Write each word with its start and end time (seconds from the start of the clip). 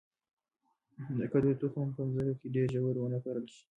د 1.19 1.21
کدو 1.31 1.49
تخم 1.61 1.87
باید 1.95 1.95
په 1.97 2.01
مځکه 2.09 2.33
کې 2.39 2.47
ډیر 2.55 2.67
ژور 2.75 2.95
ونه 2.99 3.19
کرل 3.23 3.45
شي. 3.55 3.63